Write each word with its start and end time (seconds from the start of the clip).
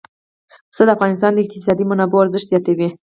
پسه 0.69 0.83
د 0.87 0.89
افغانستان 0.95 1.31
د 1.33 1.37
اقتصادي 1.41 1.83
منابعو 1.87 2.23
ارزښت 2.23 2.47
زیاتوي. 2.51 2.89